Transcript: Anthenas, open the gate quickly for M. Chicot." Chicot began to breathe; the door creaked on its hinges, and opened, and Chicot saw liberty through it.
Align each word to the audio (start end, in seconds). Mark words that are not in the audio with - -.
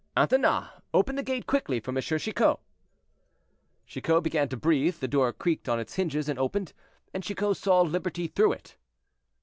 Anthenas, 0.17 0.69
open 0.95 1.15
the 1.15 1.21
gate 1.21 1.45
quickly 1.45 1.79
for 1.79 1.91
M. 1.95 2.01
Chicot." 2.01 2.57
Chicot 3.85 4.23
began 4.23 4.49
to 4.49 4.57
breathe; 4.57 4.95
the 4.97 5.07
door 5.07 5.31
creaked 5.31 5.69
on 5.69 5.79
its 5.79 5.93
hinges, 5.93 6.27
and 6.27 6.39
opened, 6.39 6.73
and 7.13 7.21
Chicot 7.23 7.55
saw 7.55 7.81
liberty 7.83 8.25
through 8.25 8.53
it. 8.53 8.77